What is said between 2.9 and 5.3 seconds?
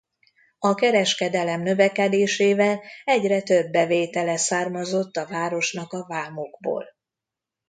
egyre több bevétele származott a